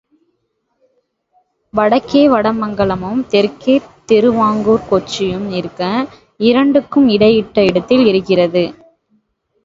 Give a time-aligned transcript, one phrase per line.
[1.73, 3.75] வடக்கே வட மங்கலமும் தெற்கே
[4.05, 5.81] திருவாங்கூர் கொச்சியும் இருக்க,
[6.39, 8.65] இரண்டுக்கும் இடையிட்ட இடத்தில் இருக்கிறது.